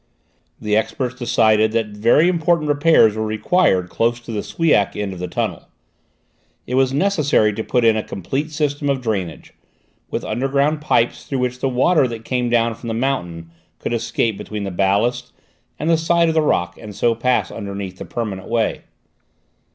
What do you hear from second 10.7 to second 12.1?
pipes through which the water